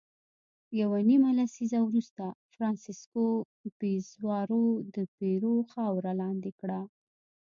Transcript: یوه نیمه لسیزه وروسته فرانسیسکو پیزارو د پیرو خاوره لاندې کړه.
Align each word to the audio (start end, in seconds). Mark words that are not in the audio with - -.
یوه 0.79 0.99
نیمه 1.09 1.29
لسیزه 1.39 1.79
وروسته 1.87 2.23
فرانسیسکو 2.51 3.23
پیزارو 3.79 4.65
د 4.95 4.97
پیرو 5.15 5.55
خاوره 5.71 6.11
لاندې 6.21 6.51
کړه. 6.59 6.79